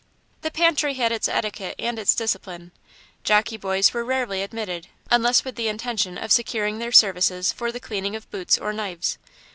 [0.41, 2.71] The pantry had its etiquette and its discipline.
[3.23, 7.79] Jockey boys were rarely admitted, unless with the intention of securing their services for the
[7.79, 9.19] cleaning of boots or knives.